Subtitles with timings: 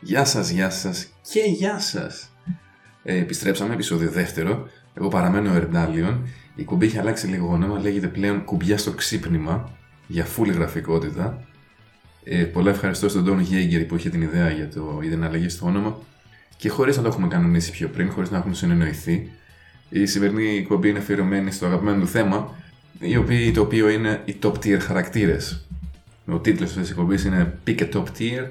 [0.00, 2.30] Γεια σας, γεια σας και γεια σας.
[3.02, 4.68] Ε, επιστρέψαμε, επεισόδιο δεύτερο.
[4.94, 6.28] Εγώ παραμένω ο Ερντάλιον.
[6.54, 9.70] Η κουμπί έχει αλλάξει λίγο όνομα, λέγεται πλέον κουμπιά στο ξύπνημα
[10.06, 11.46] για full γραφικότητα.
[12.24, 15.48] Ε, πολλά ευχαριστώ στον Τον Γέγκερ που είχε την ιδέα για, το, για την αλλαγή
[15.48, 15.98] στο όνομα
[16.56, 19.30] και χωρίς να το έχουμε κανονίσει πιο πριν, χωρίς να έχουμε συνεννοηθεί.
[19.88, 22.54] Η σημερινή εκπομπή είναι αφιερωμένη στο αγαπημένο του θέμα,
[23.54, 25.66] το οποίο είναι οι top tier χαρακτήρες.
[26.26, 28.46] Ο τίτλος της εκπομπή είναι Pick a Top Tier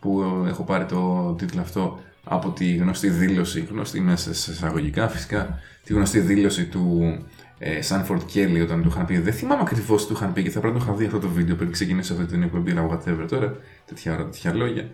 [0.00, 5.58] που έχω πάρει το τίτλο αυτό από τη γνωστή δήλωση, γνωστή μέσα σε εισαγωγικά φυσικά,
[5.84, 7.14] τη γνωστή δήλωση του
[7.58, 9.18] ε, Sanford Kelly όταν του είχαν πει.
[9.18, 11.18] Δεν θυμάμαι ακριβώς τι του είχαν πει και θα πρέπει να το είχα δει αυτό
[11.18, 14.90] το βίντεο πριν ξεκινήσω αυτή την εκπομπή, αλλά whatever τώρα, τέτοια ώρα, τέτοια λόγια.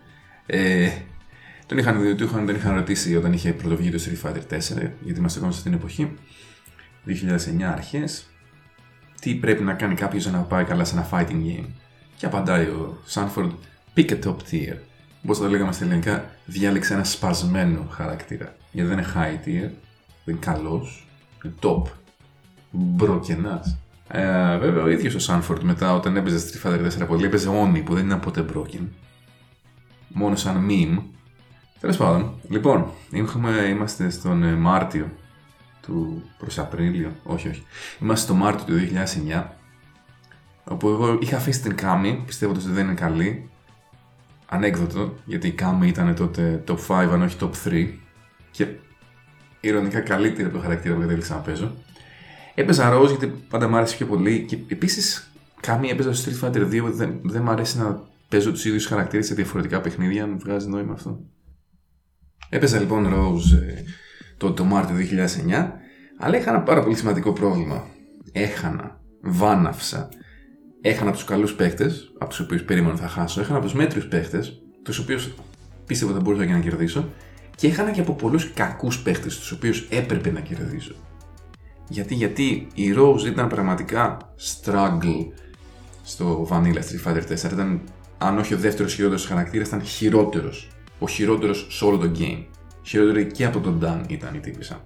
[0.46, 0.90] Ε,
[1.66, 4.60] τον είχαν δει, του είχαν, τον είχαν ρωτήσει όταν είχε πρωτοβγεί το Street Fighter 4,
[5.02, 6.12] γιατί είμαστε ακόμα στην εποχή,
[7.06, 8.26] 2009 αρχές,
[9.20, 11.66] τι πρέπει να κάνει κάποιος για να πάει καλά σε ένα fighting game.
[12.16, 13.50] Και απαντάει ο Sanford,
[13.96, 14.76] pick a top tier.
[15.26, 18.56] Πώ θα το λέγαμε στα ελληνικά, διάλεξε ένα σπασμένο χαρακτήρα.
[18.72, 19.70] Γιατί δεν είναι high tier,
[20.24, 21.08] δεν είναι καλός,
[21.44, 21.82] είναι top.
[22.70, 23.78] Μπροκενάς.
[24.08, 27.82] Ε, βέβαια, ο ίδιος ο Σάνφορντ μετά, όταν έπαιζε Street Fighter 4 πολύ, έπαιζε Oni
[27.84, 28.86] που δεν ήταν ποτέ broken.
[30.08, 31.02] Μόνο σαν meme.
[31.80, 32.86] Τέλος πάντων, λοιπόν,
[33.70, 35.10] είμαστε στον ε, Μάρτιο
[35.82, 37.12] του προς Απρίλιο.
[37.22, 37.62] Όχι, όχι.
[38.00, 38.80] Είμαστε στο Μάρτιο του
[39.28, 39.44] 2009.
[40.64, 43.50] Όπου εγώ είχα αφήσει την Κάμι, πιστεύω ότι δεν είναι καλή
[44.46, 47.88] ανέκδοτο, γιατί η Κάμι ήταν τότε top 5 αν όχι top 3
[48.50, 48.66] και
[49.60, 51.74] ηρωνικά καλύτερη από το χαρακτήρα που κατέληξα να παίζω.
[52.54, 55.30] Έπαιζα ροζ γιατί πάντα μου άρεσε πιο πολύ και επίσης
[55.60, 59.26] Κάμι έπαιζα στο Street Fighter 2 δεν, δεν μου αρέσει να παίζω τους ίδιους χαρακτήρες
[59.26, 61.20] σε διαφορετικά παιχνίδια, αν βγάζει νόημα αυτό.
[62.48, 63.82] Έπαιζα λοιπόν Rose ε,
[64.36, 64.96] το, το Μάρτιο
[65.48, 65.70] 2009,
[66.18, 67.86] αλλά είχα ένα πάρα πολύ σημαντικό πρόβλημα.
[68.32, 70.08] Έχανα, βάναυσα,
[70.88, 74.44] έχανα τους καλούς παίχτε, από τους οποίους περίμενα θα χάσω, έχανα από τους μέτριους παίχτε,
[74.82, 75.34] τους οποίους
[75.86, 77.08] πίστευα ότι μπορούσα και να κερδίσω,
[77.56, 80.94] και έχανα και από πολλούς κακούς παίχτε, τους οποίους έπρεπε να κερδίσω.
[81.88, 85.26] Γιατί, γιατί η Rose ήταν πραγματικά struggle
[86.02, 87.52] στο Vanilla Street Fighter 4.
[87.52, 87.80] Ήταν,
[88.18, 90.68] αν όχι ο δεύτερος χειρότερος χαρακτήρας, ήταν χειρότερος.
[90.98, 92.44] Ο χειρότερος σε όλο το game.
[92.82, 94.82] Χειρότερη και από τον Dan ήταν η τύπησα.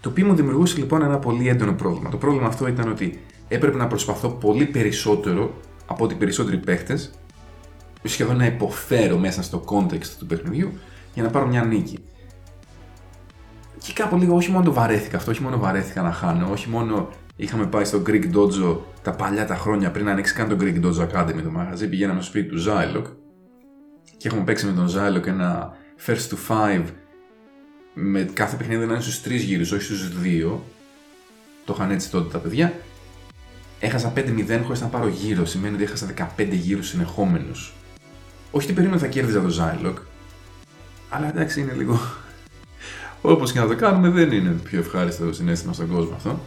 [0.00, 2.10] Το οποίο μου δημιουργούσε λοιπόν ένα πολύ έντονο πρόβλημα.
[2.10, 3.20] Το πρόβλημα αυτό ήταν ότι
[3.54, 5.54] έπρεπε να προσπαθώ πολύ περισσότερο
[5.86, 7.10] από ότι περισσότεροι παίχτες,
[8.02, 10.72] σχεδόν να υποφέρω μέσα στο context του παιχνιδιού
[11.14, 11.98] για να πάρω μια νίκη.
[13.78, 17.08] Και κάπου λίγο όχι μόνο το βαρέθηκα αυτό, όχι μόνο βαρέθηκα να χάνω, όχι μόνο
[17.36, 20.84] είχαμε πάει στο Greek Dojo τα παλιά τα χρόνια πριν να ανοίξει καν το Greek
[20.84, 23.04] Dojo Academy το μαγαζί, πηγαίναμε στο σπίτι του Zylok
[24.16, 25.76] και έχουμε παίξει με τον Zylok ένα
[26.06, 26.84] first to five
[27.94, 30.64] με κάθε παιχνίδι να είναι στους τρεις γύρους, όχι στους δύο.
[31.64, 32.72] Το είχαν έτσι τότε τα παιδιά
[33.84, 35.44] Έχασα 5-0 χωρίς να πάρω γύρω.
[35.44, 36.06] Σημαίνει ότι έχασα
[36.36, 37.72] 15 γύρους συνεχόμενους.
[38.50, 39.94] Όχι ότι περίμενα θα κέρδιζα το Zylok.
[41.08, 42.00] Αλλά εντάξει είναι λίγο.
[43.22, 46.40] Όπως και να το κάνουμε, δεν είναι το πιο ευχάριστο συνέστημα στον κόσμο αυτό.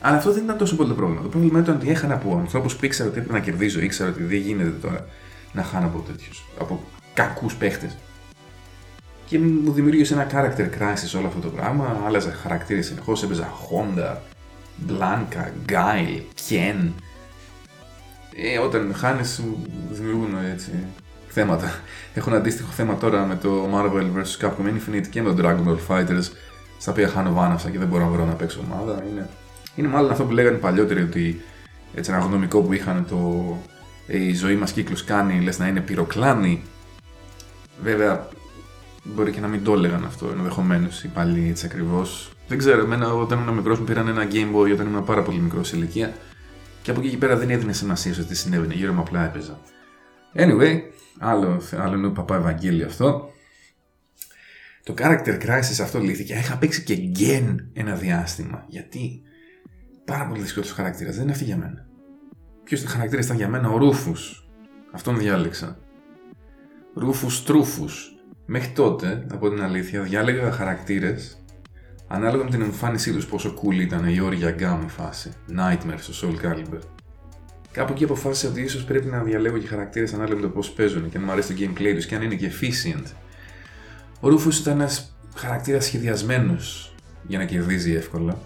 [0.00, 1.22] Αλλά αυτό δεν ήταν τόσο πολύ το πρόβλημα.
[1.22, 3.80] Το πρόβλημα ήταν ότι έχανα από ανθρώπους που ήξερα ότι έπρεπε να κερδίζω.
[3.80, 5.06] Ήξερα ότι δεν γίνεται τώρα
[5.52, 6.44] να χάνω από τέτοιους.
[6.58, 6.84] Από
[7.14, 7.96] κακούς παίχτες.
[9.26, 12.02] Και μου δημιούργησε ένα character crisis όλο αυτό το πράγμα.
[12.06, 13.22] Άλλαζα χαρακτήρες συνεχώς.
[13.22, 14.16] Έπαιζα Honda,
[14.88, 16.92] Blanca, Guile, Ken.
[18.36, 19.42] Ε, όταν χάνεις,
[19.90, 20.70] δημιουργούν έτσι
[21.28, 21.80] θέματα.
[22.14, 24.46] Έχω ένα αντίστοιχο θέμα τώρα με το Marvel vs.
[24.46, 26.24] Capcom Infinite και με το Dragon Ball Fighters,
[26.78, 29.02] στα οποία χάνω βάναυσα και δεν μπορώ να βρω να παίξω ομάδα.
[29.10, 29.28] Είναι,
[29.74, 31.42] είναι μάλλον αυτό που λέγανε παλιότεροι ότι
[31.94, 33.44] έτσι ένα γνωμικό που είχαν το
[34.06, 36.62] ε, η ζωή μας κύκλους κάνει, λες να είναι πυροκλάνη.
[37.82, 38.28] Βέβαια,
[39.04, 42.32] μπορεί και να μην το έλεγαν αυτό ενδεχομένως οι πάλι έτσι ακριβώς.
[42.48, 45.38] Δεν ξέρω, εμένα όταν ήμουν μικρός μου πήραν ένα Game Boy όταν ήμουν πάρα πολύ
[45.38, 46.14] μικρός σε ηλικία
[46.82, 49.60] και από εκεί και πέρα δεν έδινε σημασία σε τι συνέβαινε, γύρω μου απλά έπαιζα.
[50.34, 50.80] Anyway,
[51.18, 53.30] άλλο, άλλο είναι ο παπά Ευαγγέλιο αυτό.
[54.82, 56.34] Το character crisis αυτό λύθηκε.
[56.34, 58.64] Είχα παίξει και gen ένα διάστημα.
[58.68, 59.22] Γιατί
[60.04, 61.14] πάρα πολύ δύσκολος χαρακτήρας.
[61.14, 61.86] Δεν είναι αυτή για μένα.
[62.64, 64.48] Ποιος χαρακτήρα ήταν για μένα, ο Ρούφους.
[64.92, 65.78] Αυτόν διάλεξα.
[66.94, 68.13] Ρούφους τρούφους.
[68.46, 71.44] Μέχρι τότε, από την αλήθεια, διάλεγα χαρακτήρες
[72.06, 75.32] ανάλογα με την εμφάνισή τους πόσο cool ήταν η όρια γκάμ φάση.
[75.58, 76.78] Nightmare στο Soul Calibur.
[77.72, 81.10] Κάπου εκεί αποφάσισα ότι ίσως πρέπει να διαλέγω και χαρακτήρες ανάλογα με το πώς παίζουν
[81.10, 83.06] και αν μου αρέσει το gameplay τους και αν είναι και efficient.
[84.20, 86.94] Ο Ρούφος ήταν ένας χαρακτήρας σχεδιασμένος
[87.26, 88.38] για να κερδίζει εύκολα.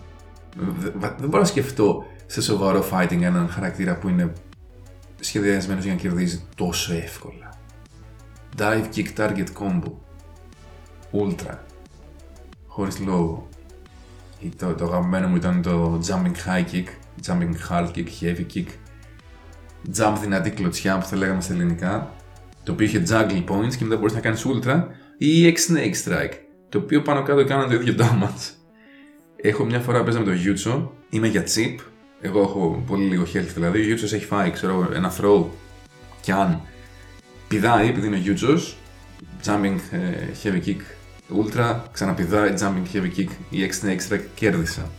[0.99, 4.33] Δεν μπορώ να σκεφτώ σε σοβαρό fighting έναν χαρακτήρα που είναι
[5.21, 7.58] σχεδιασμένος για να κερδίζει τόσο εύκολα.
[8.59, 9.91] Dive kick target combo.
[11.13, 11.55] Ultra.
[12.67, 13.49] Χωρίς λόγο.
[14.57, 16.87] Το, το αγαπημένο μου ήταν το jumping high kick,
[17.27, 18.67] jumping hard kick, heavy kick,
[19.97, 22.15] jump δυνατή κλωτσιά που θα λέγαμε στα ελληνικά,
[22.63, 24.83] το οποίο είχε juggle points και μετά μπορείς να κάνεις ultra
[25.19, 26.33] ή snake strike,
[26.69, 28.53] το οποίο πάνω κάτω κάνανε το ίδιο damage.
[29.37, 31.77] Έχω μια φορά παίζαμε το Jutsu, είμαι για chip,
[32.21, 35.45] εγώ έχω πολύ λίγο health δηλαδή, ο Jutsu έχει φάει ξέρω, ένα throw
[36.21, 36.61] και αν
[37.49, 38.59] πηδάει επειδή είναι Jutsu,
[39.45, 39.99] jumping ε,
[40.43, 40.81] heavy kick
[41.37, 44.91] ultra, ξαναπηδάει jumping heavy kick ή snake strike κέρδισα.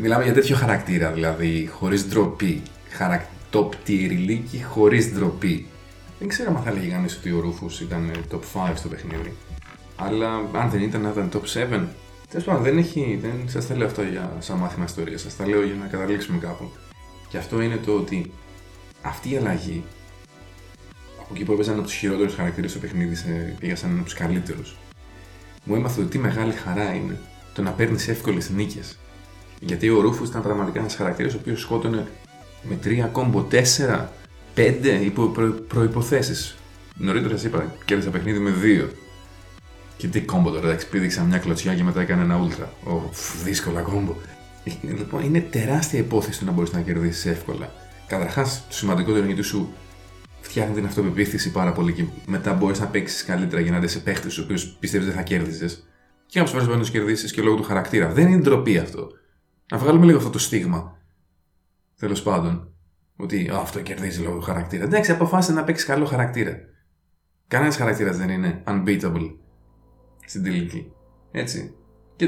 [0.00, 2.62] Μιλάμε για τέτοιο χαρακτήρα δηλαδή, χωρίς ντροπή.
[2.90, 3.20] Χαρακ...
[3.52, 5.66] Top tier ηλίκη χωρίς ντροπή.
[6.18, 9.36] Δεν ξέρω αν θα έλεγε κανείς ότι ο Ρούφους ήταν top 5 στο παιχνίδι.
[9.96, 11.86] Αλλά αν δεν ήταν, να ήταν top 7.
[12.28, 15.20] Τέλος πάντων, δεν, έχει, δεν σας τα λέω αυτό για, σαν μάθημα ιστορίας.
[15.20, 16.70] Σας τα λέω για να καταλήξουμε κάπου.
[17.28, 18.32] Και αυτό είναι το ότι
[19.02, 19.84] αυτή η αλλαγή
[21.30, 24.14] από εκεί που έπαιζαν από τους χειρότερους χαρακτήρες στο παιχνίδι σε, πήγα σαν από τους
[24.14, 24.76] καλύτερους.
[25.64, 27.18] Μου έμαθε ότι τι μεγάλη χαρά είναι
[27.54, 28.98] το να παίρνεις εύκολες νίκες.
[29.60, 32.06] Γιατί ο Ρούφου ήταν πραγματικά ένας χαρακτήρας ο οποίος σκότωνε
[32.62, 34.08] με 3 κόμπο, 4,
[34.54, 36.54] 5 υπό προ, προποθέσει.
[36.96, 38.88] Νωρίτερα σας είπα, κέρδισα παιχνίδι με 2.
[39.96, 42.72] Και τι κόμπο τώρα, εντάξει, πήδηξα μια κλωτσιά και μετά έκανε ένα ούλτρα.
[42.84, 43.10] Ω,
[43.44, 44.14] δύσκολα κόμπο.
[44.64, 47.72] Ε, λοιπόν, είναι τεράστια υπόθεση το να μπορείς να κερδίσεις εύκολα.
[48.06, 49.72] Καταρχάς, το σημαντικότερο είναι γιατί σου
[50.40, 54.34] φτιάχνει την αυτοπεποίθηση πάρα πολύ και μετά μπορείς να παίξεις καλύτερα για να σε παίχτες
[54.34, 55.86] του οποίους πιστεύεις δεν θα κέρδιζες.
[56.26, 58.12] Και κάποιε φορέ μπορεί να τους κερδίσεις και λόγω του χαρακτήρα.
[58.12, 59.08] Δεν είναι ντροπή αυτό.
[59.72, 60.98] Να βγάλουμε λίγο αυτό το στίγμα.
[61.96, 62.74] Τέλος πάντων.
[63.16, 64.84] Ότι αυτό κερδίζει λόγω του χαρακτήρα.
[64.84, 66.56] Εντάξει, αποφάσισε να παίξεις καλό χαρακτήρα.
[67.48, 69.34] Κανένας χαρακτήρας δεν είναι unbeatable
[70.26, 70.92] στην τελική.
[71.30, 71.74] Έτσι.
[72.16, 72.26] Και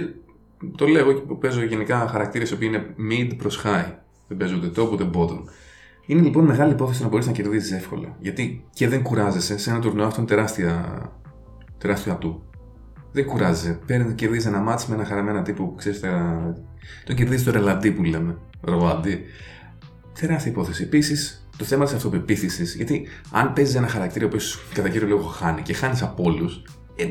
[0.76, 3.94] το λέω εγώ που παίζω γενικά χαρακτήρες που είναι mid προς high.
[4.29, 5.43] Δεν παίζω ούτε top ούτε bottom.
[6.06, 8.16] Είναι λοιπόν μεγάλη υπόθεση να μπορείς να κερδίζεις εύκολα.
[8.19, 11.02] Γιατί και δεν κουράζεσαι σε ένα τουρνουά αυτό είναι τεράστια,
[11.78, 12.43] τεράστιο ατού.
[13.12, 13.78] Δεν κουράζεσαι.
[13.87, 15.99] Παίρνει, κερδίζει ένα μάτσο με ένα χαραμένα τύπο που ξέρει.
[17.04, 18.38] Το κερδίζει το ρελαντί που λέμε.
[18.60, 19.20] Ρολαντί.
[20.20, 20.82] Τεράστια υπόθεση.
[20.82, 24.37] Επίσης, το θέμα της αυτοπεποίθησης, γιατί αν παίζεις ένα χαρακτήρα που
[24.75, 26.62] κατά κύριο λόγο χάνει και χάνεις από όλους,
[26.96, 27.06] ε,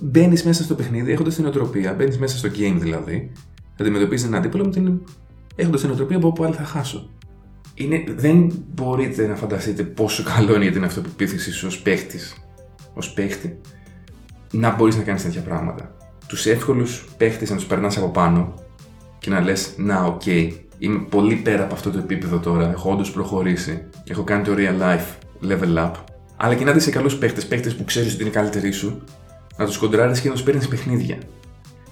[0.00, 3.32] μπαίνεις μέσα στο παιχνίδι έχοντας τη νοοτροπία, μπαίνεις μέσα στο game δηλαδή,
[3.80, 5.00] αντιμετωπίζεις έναν αντίπολο με την.
[5.54, 7.10] έχοντας τη νοοτροπία από όπου άλλη θα χάσω.
[7.82, 12.34] Είναι, δεν μπορείτε να φανταστείτε πόσο καλό είναι για την αυτοπεποίθηση σου ως παίχτης,
[12.94, 13.60] ως παίχτη,
[14.50, 15.96] να μπορείς να κάνεις τέτοια πράγματα.
[16.26, 18.54] Τους εύκολους παίχτες να τους περνάς από πάνω
[19.18, 22.70] και να λες: Να, OK, okay, είμαι πολύ πέρα από αυτό το επίπεδο τώρα.
[22.70, 23.84] Έχω όντως προχωρήσει.
[24.08, 25.16] Έχω κάνει το real life
[25.50, 25.92] level up.
[26.36, 29.02] Αλλά και να δεις σε καλούς παίχτες, παίχτες που ξέρεις ότι είναι καλύτεροι σου,
[29.56, 31.18] να τους κοντράρεις και να τους παίρνεις παιχνίδια.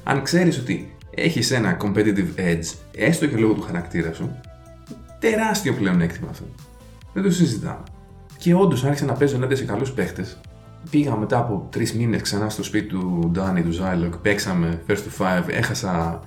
[0.03, 4.41] Αν ξέρεις ότι έχεις ένα competitive edge, έστω και λόγω του χαρακτήρα σου,
[5.21, 6.45] τεράστιο πλεονέκτημα αυτό.
[7.13, 7.83] Δεν το συζητάμε.
[8.39, 10.41] Και όντως άρχισα να παίζω ενάντια σε καλούς παίχτες.
[10.91, 15.25] Πήγα μετά από τρεις μήνες ξανά στο σπίτι του Ντάνι, του Ζάιλοκ, παίξαμε first to
[15.25, 16.23] five, έχασα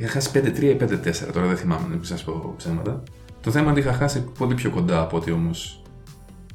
[0.00, 3.02] Είχα χάσει 5-3 ή 5-4, τώρα δεν θυμάμαι, να σας πω ψέματα.
[3.40, 5.82] Το θέμα είναι ότι είχα χάσει πολύ πιο κοντά από ό,τι όμως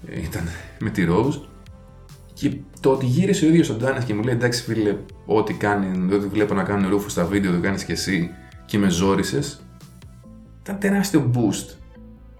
[0.07, 0.43] ε, ήταν
[0.79, 1.39] με τη Rose.
[2.33, 6.13] Και το ότι γύρισε ο ίδιος ο Ντάνη και μου λέει: Εντάξει, φίλε, ό,τι κάνει,
[6.13, 8.31] ό,τι βλέπω να κάνουν ρούφου στα βίντεο, το κάνεις και εσύ
[8.65, 9.64] και με ζόρισες.
[10.65, 11.75] Ήταν τεράστιο boost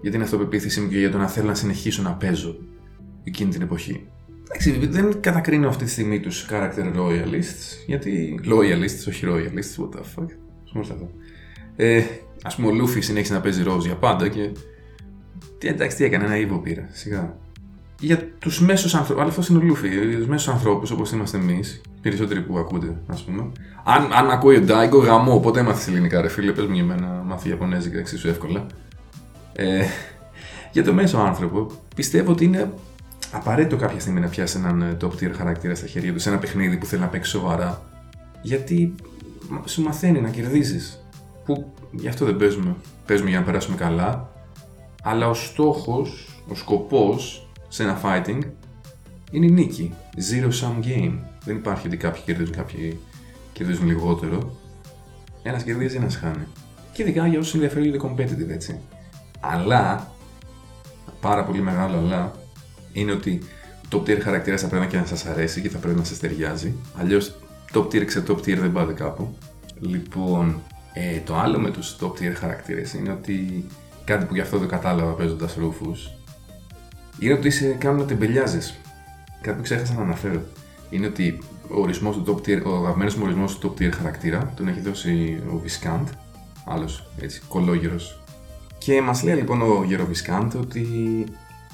[0.00, 2.56] για την αυτοπεποίθησή μου και για το να θέλω να συνεχίσω να παίζω
[3.24, 4.06] εκείνη την εποχή.
[4.44, 8.40] Εντάξει, δεν κατακρίνω αυτή τη στιγμή τους character royalists, γιατί.
[8.44, 10.26] loyalists, όχι royalists, what the fuck.
[11.76, 12.02] Ε,
[12.42, 14.50] Α πούμε, ο Λούφι συνέχισε να παίζει ροζ για πάντα και.
[15.58, 17.38] Τι εντάξει, τι έκανε, ένα ύβο πήρα, σιγά.
[18.00, 21.36] Για τους μέσους ανθρώπου, αλλά αυτό είναι ο Λούφι, για τους μέσους ανθρώπους όπως είμαστε
[21.38, 23.52] εμείς, περισσότεροι που ακούτε, ας πούμε.
[23.84, 27.22] Αν, αν ακούει ο Ντάιγκο, γαμό, οπότε έμαθες ελληνικά, ρε φίλε, πες μου για μένα,
[27.26, 28.66] μάθει Ιαπωνέζικα εξίσου εύκολα.
[29.52, 29.84] Ε,
[30.72, 32.72] για το μέσο άνθρωπο, πιστεύω ότι είναι
[33.32, 36.38] απαραίτητο κάποια στιγμή να πιάσει έναν ε, top tier χαρακτήρα στα χέρια του σε ένα
[36.38, 37.82] παιχνίδι που θέλει να παίξει σοβαρά.
[38.42, 38.94] Γιατί
[39.64, 41.04] σου μαθαίνει να κερδίζεις.
[41.44, 42.74] Που γι' αυτό δεν παίζουμε.
[43.06, 44.28] Παίζουμε για να περάσουμε καλά.
[45.02, 48.40] Αλλά ο στόχος, ο σκοπός σε ένα fighting
[49.30, 49.94] είναι η νίκη.
[50.16, 51.18] Zero sum game.
[51.46, 53.00] Δεν υπάρχει ότι κάποιοι κερδίζουν, κάποιοι
[53.52, 54.56] κερδίζουν λιγότερο.
[55.42, 56.46] Ένας κερδίζει, ένας χάνει.
[56.92, 58.80] Και ειδικά για όσους ενδιαφέρονται competitive έτσι.
[59.40, 60.10] Αλλά,
[61.20, 62.32] πάρα πολύ μεγάλο αλλά,
[62.92, 63.42] είναι ότι
[63.88, 66.18] το top tier χαρακτήρας θα πρέπει και να σας αρέσει και θα πρέπει να σας
[66.18, 66.74] ταιριάζει.
[66.96, 67.34] Αλλιώς
[67.72, 69.36] top tier ξε top tier δεν πάτε κάπου.
[69.80, 70.62] Λοιπόν,
[70.92, 73.66] ε, το άλλο με τους top tier χαρακτήρες είναι ότι
[74.04, 76.16] κάτι που γι' αυτό δεν κατάλαβα παίζοντας ρούφους
[77.18, 78.78] είναι ότι σε κάνουν να τεμπελιάζεις.
[79.40, 80.42] Κάτι που ξέχασα να αναφέρω.
[80.90, 81.38] Είναι ότι
[81.70, 84.80] ο ορισμός του top tier, ο αγαπημένος μου ορισμός του top tier χαρακτήρα τον έχει
[84.80, 86.04] δώσει ο Viscant,
[86.66, 88.20] άλλος έτσι κολόγερος.
[88.78, 90.86] Και μας λέει λοιπόν ο Γερο Viscant ότι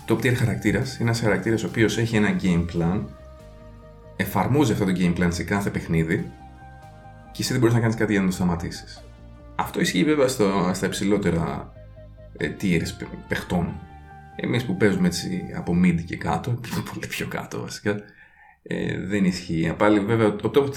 [0.09, 3.01] top tier χαρακτήρας είναι ένας χαρακτήρας ο οποίος έχει ένα game plan
[4.17, 6.31] εφαρμόζει αυτό το game plan σε κάθε παιχνίδι
[7.33, 9.05] και εσύ δεν μπορείς να κάνεις κάτι για να το σταματήσεις.
[9.55, 11.73] Αυτό ισχύει βέβαια στο, στα υψηλότερα
[12.37, 13.81] ε, tiers παιχτών.
[14.37, 16.51] Εμείς που παίζουμε έτσι από mid και κάτω,
[16.93, 17.97] πολύ πιο κάτω βασικά,
[18.63, 19.75] ε, δεν ισχύει.
[19.77, 20.69] Πάλι βέβαια ο top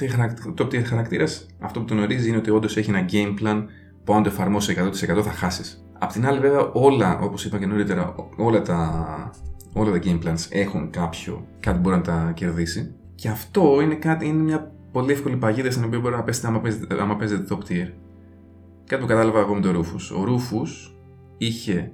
[0.72, 3.66] tier χαρακτήρας αυτό που τον ορίζει είναι ότι όντως έχει ένα game plan
[4.04, 4.76] που αν το εφαρμόσει
[5.18, 5.86] 100% θα χάσεις.
[6.00, 9.32] Απ' την άλλη, βέβαια, όλα, όπως είπα και νωρίτερα, όλα τα,
[9.74, 12.96] όλα τα game plans έχουν κάποιο, κάτι μπορεί να τα κερδίσει.
[13.16, 16.60] Και αυτό είναι, κάτι, είναι μια πολύ εύκολη παγίδα στην οποία μπορεί να πέσετε άμα
[16.60, 17.90] παίζετε, άμα παίζετε top tier.
[18.86, 20.18] Κάτι που κατάλαβα εγώ με τον Rufus.
[20.18, 20.94] Ο Rufus
[21.38, 21.92] είχε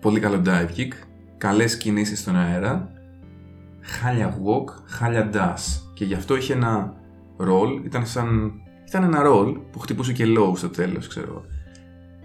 [0.00, 0.92] πολύ καλό dive kick,
[1.38, 2.92] καλές κινήσεις στον αέρα,
[3.82, 5.80] χάλια walk, χάλια dash.
[5.94, 6.94] Και γι' αυτό είχε ένα
[7.38, 8.52] roll, ήταν σαν...
[8.88, 11.44] Ήταν ένα roll που χτυπούσε και low στο τέλος, ξέρω.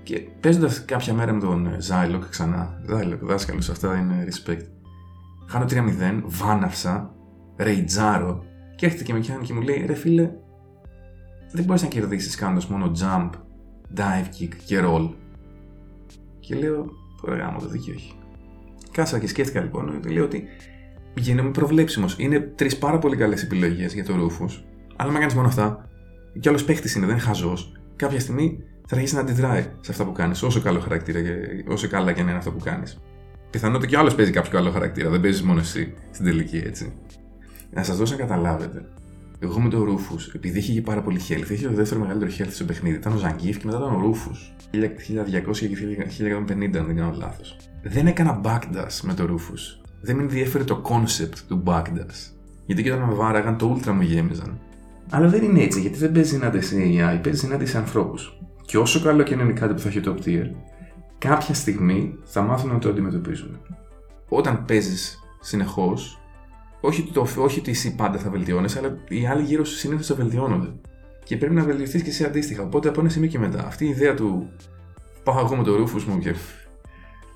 [0.04, 4.66] Και παίζοντας κάποια μέρα με τον Zylok ξανά, Zylok, δάσκαλος, αυτά είναι respect.
[5.48, 7.14] Χάνω 3-0, βάναυσα,
[7.58, 8.44] ρεϊτζάρω
[8.76, 10.32] και έρχεται και με πιάνει και μου λέει: Ρε φίλε,
[11.52, 13.30] δεν μπορείς να κερδίσεις κάνοντας μόνο jump,
[13.96, 15.10] dive kick και roll.
[16.40, 16.86] Και λέω:
[17.22, 18.14] Ωραία, γάμο το δίκιο έχει.
[18.92, 20.48] Κάσα και σκέφτηκα λοιπόν, λέω ότι
[21.18, 22.16] γίνομαι προβλέψιμος.
[22.18, 24.62] Είναι τρεις πάρα πολύ καλές επιλογές για το Rufus,
[24.96, 25.90] αλλά με κάνεις μόνο αυτά.
[26.40, 27.72] Κι άλλος παίχτης είναι, δεν είναι χαζός.
[27.96, 31.34] Κάποια στιγμή θα αρχίσεις να αντιδράει σε αυτά που κάνεις, όσο καλό χαρακτήρα και
[31.68, 33.02] όσο καλά και να είναι αυτό που κάνεις.
[33.50, 36.94] Πιθανότητα κι άλλος παίζει κάποιο καλό χαρακτήρα, δεν παίζεις μόνο εσύ στην τελική έτσι.
[37.72, 38.86] Να σας δώσω να καταλάβετε.
[39.40, 42.64] Εγώ με τον Ρούφου, επειδή είχε πάρα πολύ health, είχε το δεύτερο μεγαλύτερο health στο
[42.64, 42.96] παιχνίδι.
[42.96, 44.32] Ήταν ο Ζαγκίφ και μετά ήταν ο Ρούφου.
[44.72, 47.58] 1200 και 1150, αν δεν κάνω λάθος.
[47.84, 49.54] Δεν έκανα backdash με τον Ρούφου.
[50.08, 52.32] Δεν με ενδιαφέρει το concept του backdash.
[52.66, 54.60] Γιατί και όταν με βάραγαν, το ultra μου γέμιζαν.
[55.10, 58.40] Αλλά δεν είναι έτσι, γιατί δεν παίζει συνάντηση σε AI, παίζει συνάντηση σε ανθρώπους.
[58.66, 60.46] Και όσο καλό και να είναι κάτι που θα έχει top tier,
[61.18, 63.60] κάποια στιγμή θα μάθουν να το αντιμετωπίζουν.
[64.30, 66.22] Όταν παίζεις συνεχώς,
[66.82, 70.16] όχι, το, όχι ότι εσύ πάντα θα βελτιώνει, αλλά οι άλλοι γύρω σου συνήθως θα
[70.16, 70.74] βελτιώνονται.
[71.24, 72.64] Και πρέπει να βελτιωθείς και εσύ αντίστοιχα.
[72.64, 74.50] Οπότε από ένα σημείο και μετά, αυτή η ιδέα του
[75.24, 76.36] πάω εγώ με το ρούφους μου και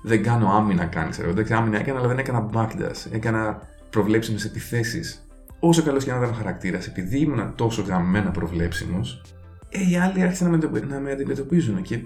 [0.02, 1.10] δεν κάνω άμυνα κάνει.
[1.32, 3.10] Δεν κάνω άμυνα έκανα, αλλά δεν έκανα backdash.
[3.10, 5.26] Έκανα προβλέψιμες επιθέσεις.
[5.60, 9.22] Όσο καλός και να ήταν ο χαρακτήρας, επειδή ήμουν τόσο γραμμένα προβλέψιμος,
[9.68, 11.82] ε, οι άλλοι άρχισαν να με, να με αντιμετωπίζουν.
[11.82, 11.98] Και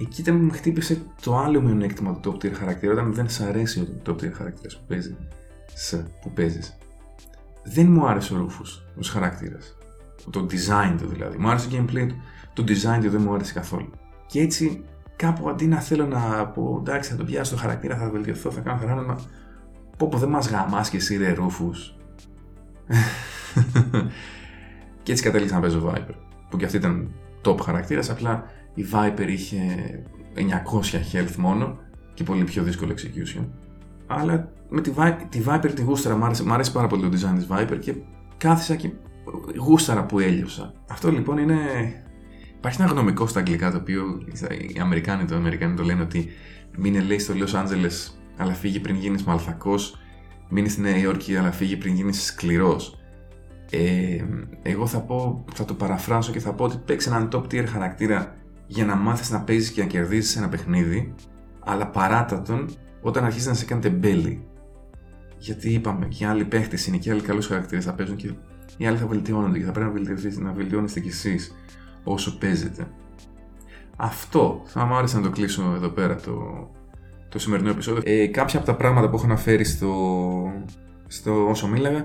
[0.00, 3.40] εκεί ήταν που μου χτύπησε το άλλο μειονέκτημα του top tier χαρακτήρα, όταν δεν σ'
[3.40, 5.16] αρέσει ο top tier χαρακτήρας που παίζει.
[5.74, 6.76] Σε, που παίζεις.
[7.64, 9.76] Δεν μου άρεσε ο Ρούφους ως χαρακτήρας.
[10.30, 11.38] Το design του δηλαδή.
[11.38, 12.16] Μου άρεσε το gameplay του.
[12.52, 13.90] Το design του δεν μου άρεσε καθόλου.
[14.26, 14.84] Και έτσι
[15.16, 18.60] κάπου αντί να θέλω να πω εντάξει θα το πιάσω το χαρακτήρα, θα βελτιωθώ, θα
[18.60, 19.18] κάνω χαράνα,
[19.96, 21.96] πω πω δεν μας γαμάς και εσύ ρε Ρούφους.
[25.02, 26.14] και έτσι κατέληξα να παίζω Viper
[26.48, 27.10] που και αυτή ήταν
[27.44, 28.44] top χαρακτήρας, απλά
[28.74, 29.58] η Viper είχε
[30.34, 30.40] 900
[31.12, 31.78] health μόνο
[32.14, 33.44] και πολύ πιο δύσκολο execution.
[34.06, 37.08] Αλλά με τη, Viper, τη Viper τη γούσταρα, μου άρεσε, μου άρεσε πάρα πολύ το
[37.08, 37.94] design της Viper και
[38.36, 38.90] κάθισα και
[39.58, 40.72] γούσταρα που έλειωσα.
[40.90, 41.56] Αυτό λοιπόν είναι...
[42.66, 44.22] Υπάρχει ένα γνωμικό στα αγγλικά το οποίο
[44.74, 46.28] οι Αμερικάνοι το, Αμερικάνοι το λένε ότι
[46.76, 49.98] μείνε λέει στο Los Angeles αλλά φύγει πριν γίνεις μαλθακός,
[50.48, 52.98] μείνει στη Νέα Υόρκη αλλά φύγει πριν γίνεις σκληρός.
[53.70, 54.24] Ε,
[54.62, 58.36] εγώ θα πω, θα το παραφράσω και θα πω ότι παίξει έναν top tier χαρακτήρα
[58.66, 61.14] για να μάθεις να παίζεις και να κερδίσεις ένα παιχνίδι,
[61.64, 62.70] αλλά παράτα τον
[63.00, 64.46] όταν αρχίζεις να σε κάνει τεμπέλη.
[65.38, 68.32] Γιατί είπαμε, και οι άλλοι παίχτες είναι και άλλοι καλούς χαρακτήρες θα παίζουν και
[68.76, 71.54] οι άλλοι θα βελτιώνονται και θα πρέπει να, βελτιωθείτε, να βελτιώνεστε κι εσείς
[72.12, 72.86] όσο παίζετε.
[73.96, 76.68] Αυτό θα μου άρεσε να το κλείσω εδώ πέρα το,
[77.28, 78.02] το σημερινό επεισόδιο.
[78.04, 79.92] Ε, κάποια από τα πράγματα που έχω αναφέρει στο,
[81.06, 82.04] στο όσο μίλαγα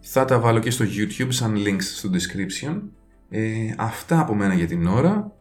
[0.00, 2.80] θα τα βάλω και στο YouTube σαν links στο description.
[3.28, 5.32] Ε, αυτά από μένα για την ώρα.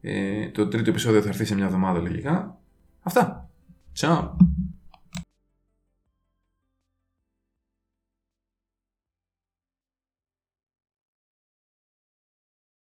[0.00, 2.58] Ε, το τρίτο επεισόδιο θα έρθει σε μια εβδομάδα λογικά.
[3.02, 3.48] Αυτά.
[4.00, 4.28] Ciao.